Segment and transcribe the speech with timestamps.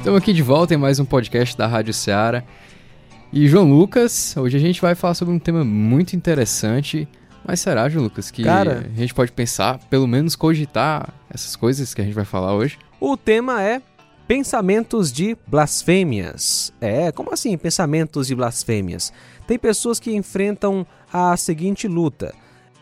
[0.00, 2.42] Estamos aqui de volta em mais um podcast da Rádio Ceará.
[3.30, 7.06] E João Lucas, hoje a gente vai falar sobre um tema muito interessante.
[7.46, 11.92] Mas será, João Lucas, que Cara, a gente pode pensar, pelo menos cogitar essas coisas
[11.92, 12.78] que a gente vai falar hoje?
[12.98, 13.82] O tema é
[14.26, 16.72] pensamentos de blasfêmias.
[16.80, 19.12] É, como assim pensamentos de blasfêmias?
[19.46, 22.34] Tem pessoas que enfrentam a seguinte luta: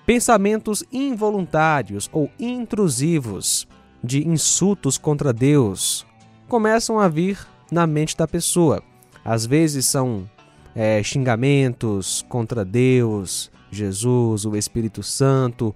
[0.06, 3.66] pensamentos involuntários ou intrusivos
[4.04, 6.06] de insultos contra Deus,
[6.48, 7.38] começam a vir
[7.70, 8.82] na mente da pessoa.
[9.24, 10.28] Às vezes são
[10.74, 15.74] é, xingamentos contra Deus, Jesus, o Espírito Santo,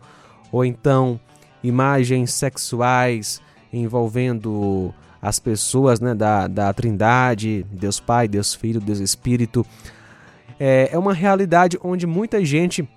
[0.50, 1.20] ou então
[1.62, 3.40] imagens sexuais
[3.72, 9.64] envolvendo as pessoas né, da, da Trindade, Deus Pai, Deus Filho, Deus Espírito.
[10.58, 12.88] É, é uma realidade onde muita gente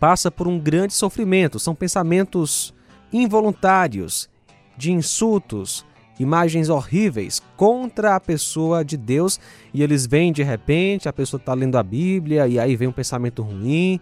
[0.00, 1.58] passa por um grande sofrimento.
[1.58, 2.74] São pensamentos
[3.12, 4.28] involuntários,
[4.76, 5.84] de insultos,
[6.18, 9.38] imagens horríveis contra a pessoa de Deus
[9.72, 12.92] e eles vêm de repente, a pessoa está lendo a Bíblia e aí vem um
[12.92, 14.00] pensamento ruim,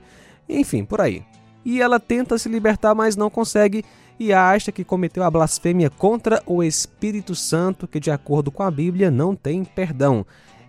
[0.48, 1.22] enfim, por aí.
[1.64, 3.84] E ela tenta se libertar, mas não consegue
[4.18, 8.70] e acha que cometeu a blasfêmia contra o Espírito Santo, que de acordo com a
[8.70, 10.24] Bíblia não tem perdão.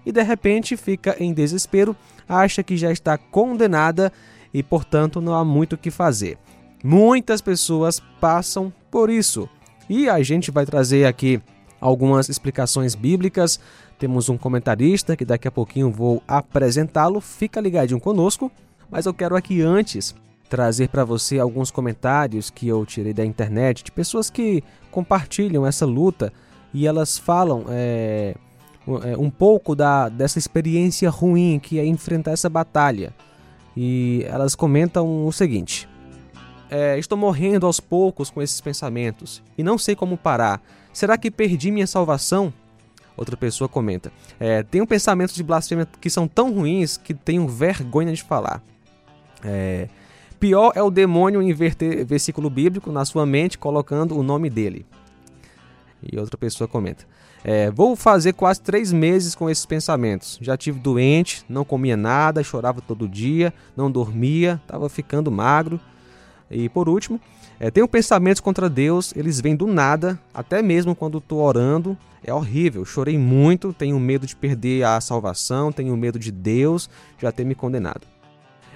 [0.06, 1.95] E de repente fica em desespero,
[2.28, 4.11] acha que já está condenada
[4.54, 6.38] e portanto não há muito o que fazer.
[6.84, 9.50] Muitas pessoas passam por isso.
[9.90, 11.42] E a gente vai trazer aqui
[11.80, 13.60] algumas explicações bíblicas.
[13.98, 17.22] Temos um comentarista que daqui a pouquinho vou apresentá-lo.
[17.22, 18.52] Fica ligadinho conosco.
[18.90, 20.16] Mas eu quero aqui antes
[20.50, 25.86] trazer para você alguns comentários que eu tirei da internet de pessoas que compartilham essa
[25.86, 26.32] luta
[26.74, 28.34] e elas falam é,
[29.04, 33.14] é um pouco da, dessa experiência ruim que é enfrentar essa batalha.
[33.76, 35.88] E elas comentam o seguinte:
[36.70, 40.62] é, estou morrendo aos poucos com esses pensamentos e não sei como parar.
[40.94, 42.54] Será que perdi minha salvação?
[43.16, 48.14] Outra pessoa comenta: é, Tenho pensamentos de blasfêmia que são tão ruins que tenho vergonha
[48.14, 48.64] de falar.
[49.44, 49.88] É,
[50.39, 54.86] pior é o demônio inverter versículo bíblico na sua mente colocando o nome dele.
[56.02, 57.05] E outra pessoa comenta:
[57.44, 60.38] é, Vou fazer quase três meses com esses pensamentos.
[60.42, 65.80] Já tive doente, não comia nada, chorava todo dia, não dormia, estava ficando magro.
[66.50, 67.20] E por último,
[67.60, 71.98] é, tenho pensamentos contra Deus, eles vêm do nada, até mesmo quando estou orando.
[72.24, 77.32] É horrível, chorei muito, tenho medo de perder a salvação, tenho medo de Deus já
[77.32, 78.02] ter me condenado.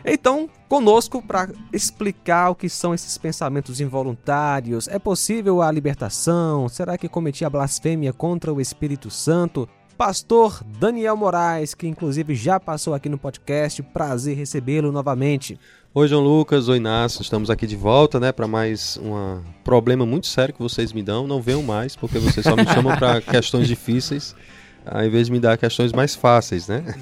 [0.03, 4.87] Então, conosco para explicar o que são esses pensamentos involuntários.
[4.87, 6.67] É possível a libertação?
[6.67, 9.69] Será que cometi a blasfêmia contra o Espírito Santo?
[10.01, 13.83] Pastor Daniel Moraes, que inclusive já passou aqui no podcast.
[13.83, 15.59] Prazer recebê-lo novamente.
[15.93, 17.21] Oi, João Lucas, oi, Inácio.
[17.21, 21.27] Estamos aqui de volta, né, para mais um problema muito sério que vocês me dão.
[21.27, 24.35] Não venham mais, porque vocês só me chamam para questões difíceis,
[24.83, 26.95] ao invés de me dar questões mais fáceis, né?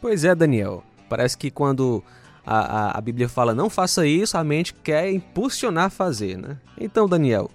[0.00, 0.82] Pois é, Daniel.
[1.08, 2.02] Parece que quando
[2.44, 6.56] a, a, a Bíblia fala não faça isso, a mente quer impulsionar a fazer, né?
[6.80, 7.48] Então, Daniel,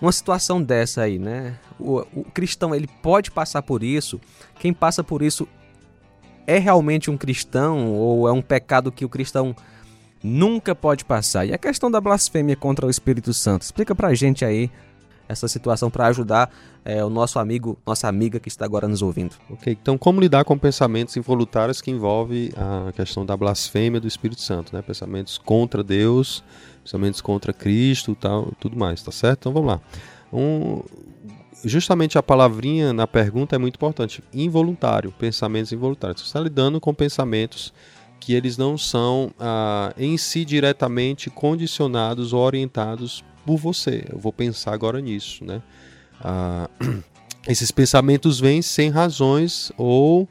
[0.00, 1.56] uma situação dessa aí, né?
[1.78, 4.20] O, o cristão ele pode passar por isso.
[4.58, 5.48] Quem passa por isso
[6.46, 9.54] é realmente um cristão ou é um pecado que o cristão
[10.22, 11.46] nunca pode passar.
[11.46, 14.70] E a questão da blasfêmia contra o Espírito Santo, explica pra gente aí
[15.28, 16.50] essa situação para ajudar
[16.84, 19.36] é, o nosso amigo, nossa amiga que está agora nos ouvindo.
[19.50, 24.40] Ok, então como lidar com pensamentos involuntários que envolvem a questão da blasfêmia do Espírito
[24.40, 24.80] Santo, né?
[24.80, 26.42] Pensamentos contra Deus,
[26.88, 29.40] pensamentos contra Cristo, tal, tudo mais, tá certo?
[29.40, 29.80] Então vamos lá.
[30.32, 30.82] Um,
[31.62, 34.24] justamente a palavrinha na pergunta é muito importante.
[34.32, 36.22] Involuntário, pensamentos involuntários.
[36.22, 37.74] Você está lidando com pensamentos
[38.18, 44.06] que eles não são ah, em si diretamente condicionados ou orientados por você.
[44.10, 45.62] Eu vou pensar agora nisso, né?
[46.20, 46.70] Ah,
[47.46, 50.26] esses pensamentos vêm sem razões ou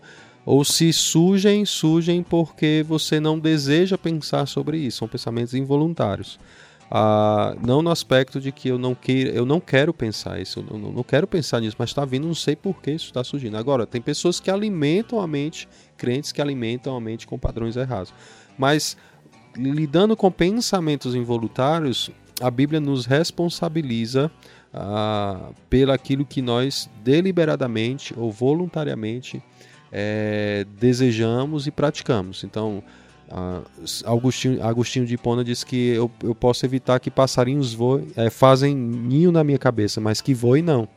[0.47, 4.99] ou se surgem, surgem porque você não deseja pensar sobre isso.
[4.99, 6.39] São pensamentos involuntários.
[6.89, 10.79] Ah, não no aspecto de que eu não queira, eu não quero pensar isso, eu
[10.79, 13.57] não, não quero pensar nisso, mas está vindo, não sei por que isso está surgindo.
[13.57, 15.67] Agora, tem pessoas que alimentam a mente,
[15.97, 18.13] crentes que alimentam a mente com padrões errados.
[18.57, 18.95] Mas
[19.53, 24.31] lidando com pensamentos involuntários, a Bíblia nos responsabiliza
[24.73, 29.43] ah, pelo aquilo que nós deliberadamente ou voluntariamente
[29.91, 32.43] é, desejamos e praticamos.
[32.43, 32.83] Então,
[34.05, 38.75] Agostinho, Agostinho de Hipona diz que eu, eu posso evitar que passarinhos voem, é, fazem
[38.75, 40.87] ninho na minha cabeça, mas que voem não.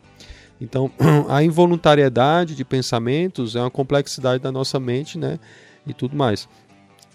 [0.60, 0.90] Então,
[1.28, 5.38] a involuntariedade de pensamentos é uma complexidade da nossa mente, né?
[5.86, 6.48] E tudo mais.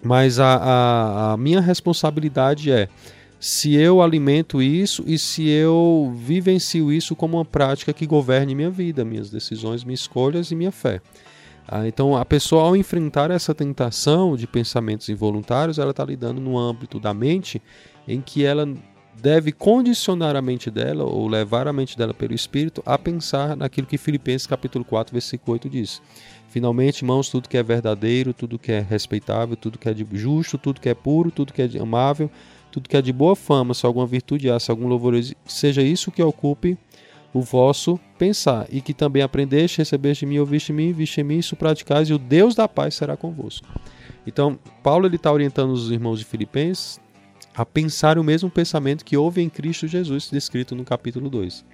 [0.04, 2.89] Mas a, a, a minha responsabilidade é,
[3.39, 8.69] se eu alimento isso e se eu vivencio isso como uma prática que governe minha
[8.69, 11.01] vida, minhas decisões, minhas escolhas e minha fé.
[11.67, 16.57] Ah, então, a pessoa, ao enfrentar essa tentação de pensamentos involuntários, ela está lidando no
[16.57, 17.62] âmbito da mente
[18.07, 18.67] em que ela
[19.21, 23.88] deve condicionar a mente dela ou levar a mente dela pelo Espírito a pensar naquilo
[23.88, 26.01] que Filipenses capítulo 4, versículo 8 diz.
[26.50, 30.79] Finalmente, irmãos, tudo que é verdadeiro, tudo que é respeitável, tudo que é justo, tudo
[30.79, 32.29] que é puro, tudo que é amável,
[32.71, 35.15] tudo que é de boa fama, se alguma virtude há, se algum louvor
[35.45, 36.77] seja isso que ocupe
[37.35, 41.23] o vosso pensar, e que também aprendeste, recebeste de mim, ouviste de mim, viste em
[41.25, 43.67] mim, isso praticais, e o Deus da paz será convosco.
[44.25, 46.97] Então, Paulo está orientando os irmãos de Filipenses
[47.53, 51.65] a pensar o mesmo pensamento que houve em Cristo Jesus, descrito no capítulo 2.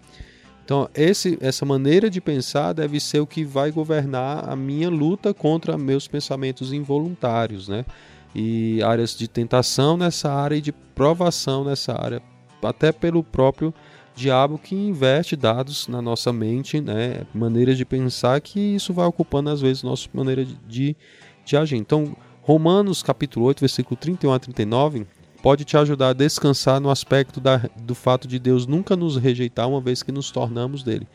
[0.66, 5.32] Então, esse, essa maneira de pensar deve ser o que vai governar a minha luta
[5.32, 7.86] contra meus pensamentos involuntários, né?
[8.34, 12.20] E áreas de tentação nessa área e de provação nessa área,
[12.64, 13.72] até pelo próprio
[14.16, 17.22] diabo que investe dados na nossa mente, né?
[17.34, 20.96] Maneiras de pensar que isso vai ocupando às vezes nossa maneira de, de,
[21.46, 21.78] de agir.
[21.78, 25.08] Então, Romanos capítulo 8, versículo 31 a 39
[25.42, 29.68] pode te ajudar a descansar no aspecto da, do fato de Deus nunca nos rejeitar
[29.68, 31.08] uma vez que nos tornamos dele.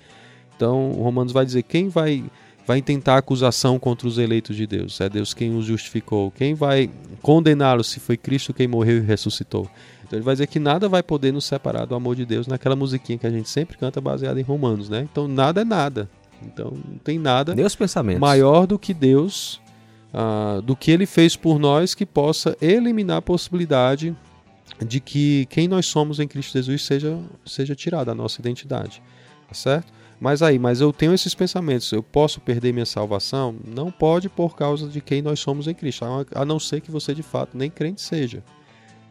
[0.57, 2.25] Então, Romanos vai dizer quem vai
[2.67, 5.01] vai intentar acusação contra os eleitos de Deus.
[5.01, 6.33] É Deus quem os justificou.
[6.33, 6.91] Quem vai
[7.23, 9.71] condená-los se foi Cristo quem morreu e ressuscitou.
[10.07, 12.77] Então ele vai dizer que nada vai poder nos separar do amor de Deus naquela
[12.77, 15.07] musiquinha que a gente sempre canta baseada em Romanos, né?
[15.11, 16.09] Então nada é nada.
[16.43, 18.21] Então não tem nada Deus pensamentos.
[18.21, 19.61] maior do que Deus
[20.13, 24.17] ah, do que ele fez por nós que possa eliminar a possibilidade
[24.87, 29.03] de que quem nós somos em Cristo Jesus seja, seja tirada a nossa identidade.
[29.49, 29.93] Tá certo?
[30.19, 33.55] Mas aí, mas eu tenho esses pensamentos, eu posso perder minha salvação?
[33.65, 36.05] Não pode por causa de quem nós somos em Cristo,
[36.35, 38.43] a não ser que você de fato nem crente seja.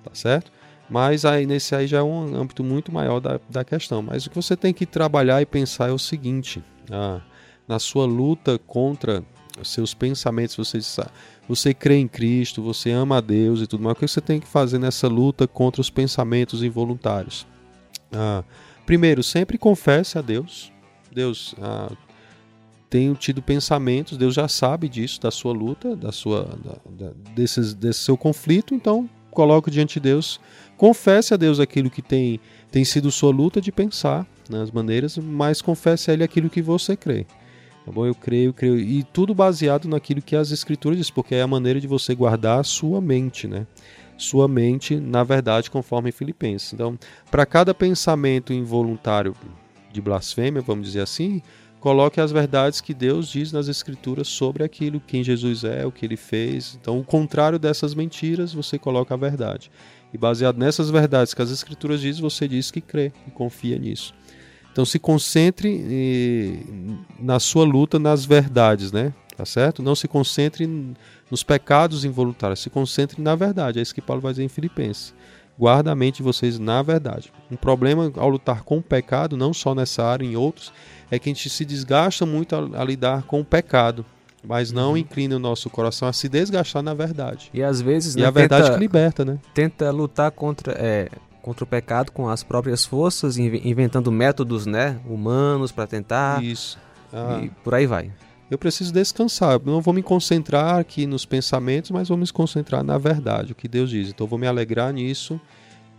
[0.03, 0.51] Tá certo?
[0.89, 4.01] Mas aí nesse aí já é um âmbito muito maior da, da questão.
[4.01, 7.21] Mas o que você tem que trabalhar e pensar é o seguinte: ah,
[7.67, 9.23] na sua luta contra
[9.59, 10.79] os seus pensamentos, você,
[11.47, 13.95] você crê em Cristo, você ama a Deus e tudo mais.
[13.95, 17.47] O que você tem que fazer nessa luta contra os pensamentos involuntários?
[18.11, 18.43] Ah,
[18.85, 20.71] primeiro, sempre confesse a Deus.
[21.11, 21.91] Deus, ah,
[22.89, 27.73] tenho tido pensamentos, Deus já sabe disso, da sua luta, da sua, da, da, desses,
[27.73, 30.39] desse seu conflito, então coloque diante de Deus,
[30.77, 32.39] confesse a Deus aquilo que tem,
[32.71, 36.95] tem sido sua luta de pensar nas maneiras, mas confesse a Ele aquilo que você
[36.95, 37.27] crê.
[37.85, 38.05] Tá bom?
[38.05, 38.79] Eu creio, creio.
[38.79, 42.59] E tudo baseado naquilo que as escrituras dizem, porque é a maneira de você guardar
[42.59, 43.67] a sua mente, né?
[44.17, 46.73] Sua mente, na verdade, conforme Filipenses.
[46.73, 46.97] Então,
[47.29, 49.35] para cada pensamento involuntário
[49.91, 51.41] de blasfêmia, vamos dizer assim,
[51.85, 56.03] coloque as verdades que Deus diz nas escrituras sobre aquilo, quem Jesus é, o que
[56.03, 56.75] ele fez.
[56.81, 59.69] Então, o contrário dessas mentiras, você coloca a verdade.
[60.11, 64.15] E baseado nessas verdades que as escrituras dizem, você diz que crê e confia nisso.
[64.71, 66.63] Então se concentre eh,
[67.19, 69.13] na sua luta nas verdades, né?
[69.37, 69.83] Tá certo?
[69.83, 70.67] Não se concentre
[71.29, 73.77] nos pecados involuntários, se concentre na verdade.
[73.77, 75.13] É isso que Paulo vai dizer em Filipenses.
[75.57, 77.31] Guarda a mente de vocês na verdade.
[77.49, 80.73] Um problema ao lutar com o pecado, não só nessa área, em outros,
[81.09, 84.05] é que a gente se desgasta muito a, a lidar com o pecado
[84.47, 84.97] mas não uhum.
[84.97, 87.49] inclina o nosso coração a se desgastar na verdade.
[87.51, 89.39] E às vezes e né, a verdade tenta, que liberta, né?
[89.55, 91.09] Tenta lutar contra é,
[91.41, 96.43] contra o pecado com as próprias forças, inventando métodos né, humanos para tentar.
[96.43, 96.79] Isso.
[97.13, 97.39] Ah.
[97.43, 98.11] E por aí vai.
[98.49, 99.53] Eu preciso descansar.
[99.53, 103.55] Eu não vou me concentrar aqui nos pensamentos, mas vou me concentrar na verdade, o
[103.55, 104.09] que Deus diz.
[104.09, 105.39] Então, eu vou me alegrar nisso.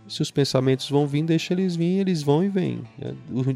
[0.07, 2.81] Se os pensamentos vão vir, deixa eles vir, eles vão e vêm.
[3.01, 3.13] É,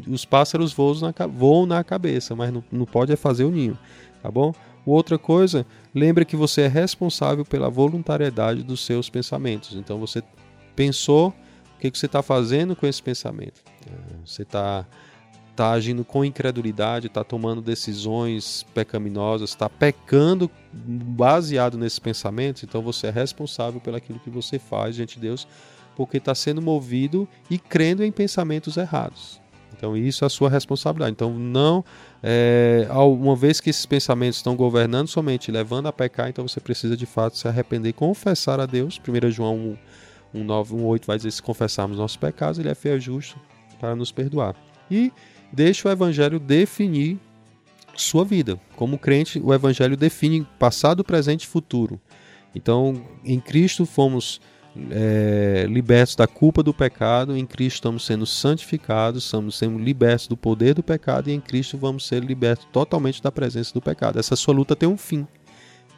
[0.08, 3.78] os pássaros voam na, voam na cabeça, mas não, não pode é fazer o ninho,
[4.22, 4.54] tá bom?
[4.84, 9.74] Outra coisa, lembre que você é responsável pela voluntariedade dos seus pensamentos.
[9.74, 10.22] Então, você
[10.74, 11.32] pensou,
[11.82, 13.60] que, que você está fazendo com esse pensamento?
[13.90, 13.90] É,
[14.24, 14.86] você está
[15.56, 23.08] tá agindo com incredulidade, está tomando decisões pecaminosas, está pecando baseado nesses pensamentos, então você
[23.08, 25.46] é responsável pelo aquilo que você faz diante de Deus,
[25.96, 29.40] porque está sendo movido e crendo em pensamentos errados.
[29.76, 31.12] Então isso é a sua responsabilidade.
[31.12, 31.84] Então não,
[32.22, 36.96] é, uma vez que esses pensamentos estão governando somente, levando a pecar, então você precisa
[36.96, 39.00] de fato se arrepender e confessar a Deus.
[39.00, 39.76] 1 João
[40.34, 43.00] 1, 1, 9, 1, 8 vai dizer: se confessarmos nossos pecados, ele é fiel e
[43.00, 43.36] justo
[43.80, 44.54] para nos perdoar.
[44.90, 45.12] E
[45.52, 47.18] deixa o Evangelho definir
[47.96, 48.60] sua vida.
[48.76, 52.00] Como crente, o Evangelho define passado, presente e futuro.
[52.54, 54.40] Então, em Cristo fomos
[54.90, 60.36] é, libertos da culpa do pecado, em Cristo estamos sendo santificados, estamos sendo libertos do
[60.36, 64.18] poder do pecado e em Cristo vamos ser libertos totalmente da presença do pecado.
[64.18, 65.26] Essa sua luta tem um fim.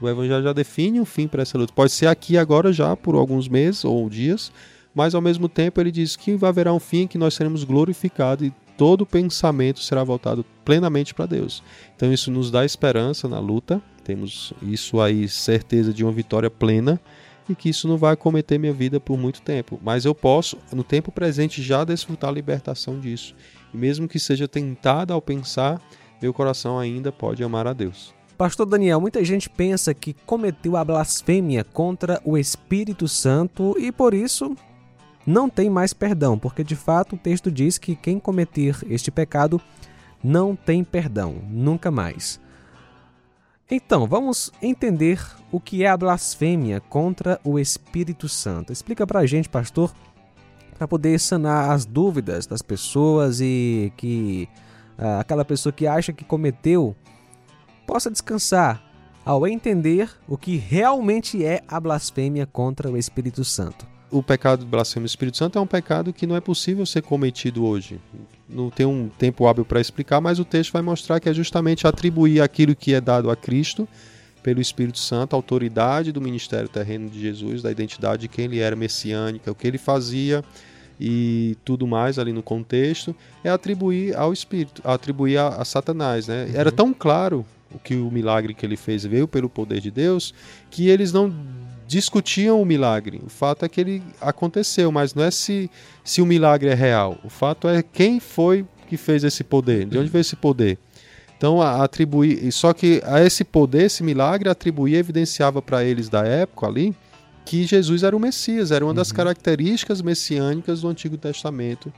[0.01, 1.73] O Evangelho já define um fim para essa luta.
[1.73, 4.51] Pode ser aqui agora já por alguns meses ou dias,
[4.95, 8.53] mas ao mesmo tempo ele diz que haverá um fim que nós seremos glorificados e
[8.77, 11.63] todo pensamento será voltado plenamente para Deus.
[11.95, 17.01] Então isso nos dá esperança na luta, temos isso aí certeza de uma vitória plena
[17.49, 20.83] e que isso não vai cometer minha vida por muito tempo, mas eu posso no
[20.85, 23.35] tempo presente já desfrutar a libertação disso.
[23.73, 25.81] E mesmo que seja tentado ao pensar,
[26.23, 28.15] meu coração ainda pode amar a Deus.
[28.37, 34.13] Pastor Daniel, muita gente pensa que cometeu a blasfêmia contra o Espírito Santo e por
[34.13, 34.57] isso
[35.27, 39.61] não tem mais perdão, porque de fato o texto diz que quem cometer este pecado
[40.23, 42.41] não tem perdão, nunca mais.
[43.71, 48.73] Então, vamos entender o que é a blasfêmia contra o Espírito Santo.
[48.73, 49.95] Explica pra gente, pastor,
[50.77, 54.49] para poder sanar as dúvidas das pessoas e que
[54.99, 56.95] ah, aquela pessoa que acha que cometeu
[57.87, 58.83] possa descansar
[59.25, 64.67] ao entender o que realmente é a blasfêmia contra o Espírito Santo o pecado de
[64.67, 68.01] blasfêmia do Espírito Santo é um pecado que não é possível ser cometido hoje.
[68.49, 71.85] Não tem um tempo hábil para explicar, mas o texto vai mostrar que é justamente
[71.85, 73.89] atribuir aquilo que é dado a Cristo
[74.41, 78.61] pelo Espírito Santo, a autoridade do ministério terreno de Jesus, da identidade de quem ele
[78.61, 80.45] era messiânica, o que ele fazia
[81.01, 86.29] e tudo mais ali no contexto, é atribuir ao Espírito, atribuir a, a Satanás.
[86.29, 86.45] Né?
[86.45, 86.61] Uhum.
[86.61, 87.45] Era tão claro
[87.75, 90.33] o que o milagre que ele fez veio pelo poder de Deus,
[90.71, 91.35] que eles não
[91.95, 93.21] discutiam o milagre.
[93.25, 95.71] O fato é que ele aconteceu, mas não é se,
[96.03, 97.19] se o milagre é real.
[97.23, 100.77] O fato é quem foi que fez esse poder, de onde veio esse poder.
[101.37, 106.67] Então, atribuir, só que a esse poder, esse milagre, atribuía, evidenciava para eles da época
[106.67, 106.95] ali
[107.45, 108.97] que Jesus era o Messias, era uma uhum.
[108.97, 111.93] das características messiânicas do Antigo Testamento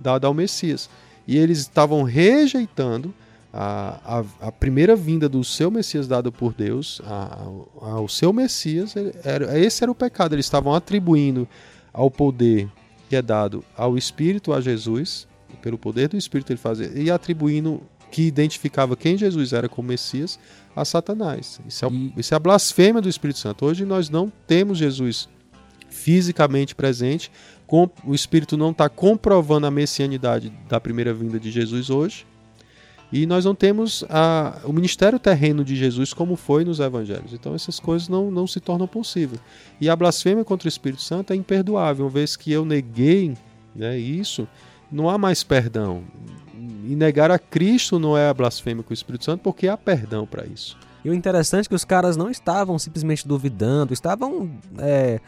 [0.00, 0.88] dada ao Messias.
[1.26, 3.12] E eles estavam rejeitando
[3.56, 7.00] a, a, a, primeira vinda do seu Messias dado por Deus,
[7.80, 10.34] ao seu Messias, era, esse era o pecado.
[10.34, 11.46] Eles estavam atribuindo
[11.92, 12.68] ao poder
[13.08, 15.28] que é dado ao Espírito, a Jesus,
[15.62, 17.80] pelo poder do Espírito ele fazia, e atribuindo
[18.10, 20.36] que identificava quem Jesus era como Messias
[20.74, 21.60] a Satanás.
[21.68, 22.12] Isso é, e...
[22.16, 23.66] isso é a blasfêmia do Espírito Santo.
[23.66, 25.28] Hoje nós não temos Jesus
[25.88, 27.30] fisicamente presente,
[28.04, 32.26] o Espírito não está comprovando a messianidade da primeira vinda de Jesus hoje
[33.12, 37.32] e nós não temos a, o ministério terreno de Jesus como foi nos evangelhos.
[37.32, 39.40] Então essas coisas não, não se tornam possíveis.
[39.80, 42.06] E a blasfêmia contra o Espírito Santo é imperdoável.
[42.06, 43.34] Uma vez que eu neguei
[43.74, 44.48] né, isso,
[44.90, 46.02] não há mais perdão.
[46.86, 50.26] E negar a Cristo não é a blasfêmia com o Espírito Santo, porque há perdão
[50.26, 50.76] para isso.
[51.04, 55.20] E o interessante é que os caras não estavam simplesmente duvidando, estavam é,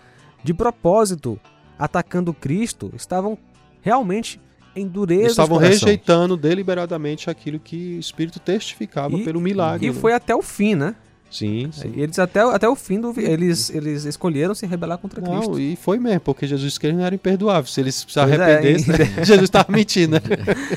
[0.42, 1.38] de propósito
[1.78, 3.36] atacando Cristo, estavam
[3.82, 4.40] realmente
[4.76, 9.86] endureza Estavam rejeitando deliberadamente aquilo que o Espírito testificava e, pelo milagre.
[9.86, 9.98] E né?
[9.98, 10.94] foi até o fim, né?
[11.30, 11.92] Sim, sim.
[11.96, 15.58] Eles até, até o fim do eles eles escolheram se rebelar contra não, Cristo.
[15.58, 17.74] E foi mesmo, porque Jesus disse que eles não eram imperdoáveis.
[17.74, 19.24] Se eles se é, arrependessem, é?
[19.24, 20.14] Jesus estava mentindo.
[20.14, 20.20] Né?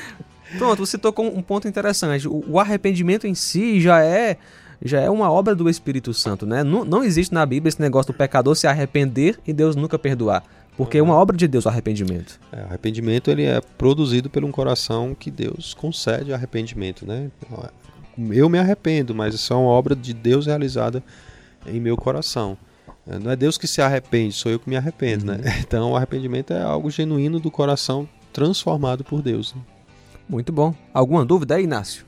[0.58, 2.26] Pronto, você tocou um ponto interessante.
[2.26, 4.36] O, o, arrependimento em si já é
[4.82, 6.64] já é uma obra do Espírito Santo, né?
[6.64, 10.42] Não, não existe na Bíblia esse negócio do pecador se arrepender e Deus nunca perdoar.
[10.76, 12.40] Porque é uma obra de Deus o arrependimento.
[12.50, 17.30] É, arrependimento ele é produzido por um coração que Deus concede arrependimento, né?
[18.30, 21.02] Eu me arrependo, mas isso é uma obra de Deus realizada
[21.66, 22.56] em meu coração.
[23.06, 25.34] É, não é Deus que se arrepende, sou eu que me arrependo, né?
[25.34, 25.42] uhum.
[25.42, 25.60] né?
[25.66, 29.54] Então o arrependimento é algo genuíno do coração transformado por Deus.
[29.54, 29.60] Né?
[30.28, 30.74] Muito bom.
[30.94, 32.06] Alguma dúvida aí, Inácio?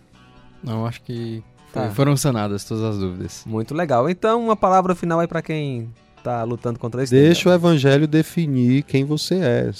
[0.62, 1.91] Não, acho que tá.
[1.91, 3.45] foram sanadas todas as dúvidas.
[3.47, 4.09] Muito legal.
[4.09, 7.12] Então, uma palavra final aí para quem está lutando contra isso.
[7.12, 9.71] Deixa o evangelho definir quem você é.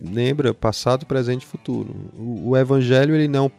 [0.00, 1.94] Lembra, passado, presente e futuro.
[2.16, 3.50] O, o evangelho, ele não.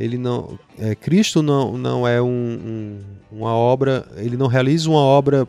[0.00, 4.98] Ele não é, Cristo não, não é um, um, uma obra, ele não realiza uma
[4.98, 5.46] obra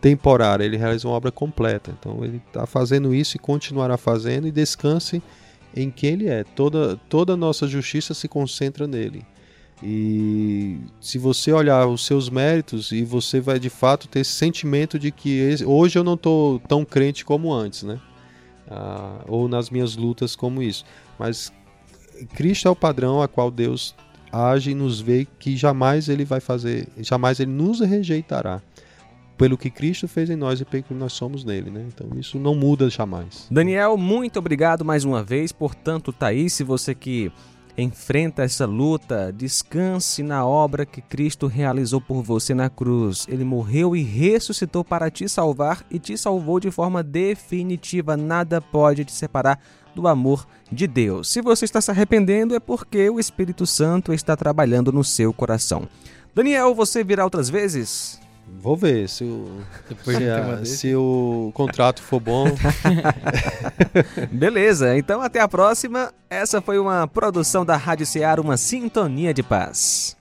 [0.00, 1.94] temporária, ele realiza uma obra completa.
[1.96, 5.22] Então ele está fazendo isso e continuará fazendo e descanse
[5.74, 6.42] em quem ele é.
[6.42, 9.24] Toda, toda a nossa justiça se concentra nele.
[9.82, 14.98] E se você olhar os seus méritos e você vai de fato ter esse sentimento
[14.98, 18.00] de que hoje eu não estou tão crente como antes, né?
[18.68, 20.84] Ah, ou nas minhas lutas como isso.
[21.18, 21.52] Mas
[22.34, 23.94] Cristo é o padrão a qual Deus
[24.32, 28.60] age e nos vê que jamais ele vai fazer, jamais ele nos rejeitará
[29.36, 31.86] pelo que Cristo fez em nós e pelo que nós somos nele, né?
[31.86, 33.46] Então isso não muda jamais.
[33.50, 35.52] Daniel, muito obrigado mais uma vez.
[35.52, 37.30] Portanto, Thaís, se você que
[37.78, 43.26] Enfrenta essa luta, descanse na obra que Cristo realizou por você na cruz.
[43.28, 48.16] Ele morreu e ressuscitou para te salvar e te salvou de forma definitiva.
[48.16, 49.60] Nada pode te separar
[49.94, 51.28] do amor de Deus.
[51.28, 55.86] Se você está se arrependendo, é porque o Espírito Santo está trabalhando no seu coração.
[56.34, 58.18] Daniel, você virá outras vezes?
[58.60, 59.60] Vou ver se o,
[60.04, 62.46] se, a, se o contrato for bom.
[64.32, 66.12] Beleza, então até a próxima.
[66.28, 70.15] Essa foi uma produção da Rádio Ceará, uma sintonia de paz.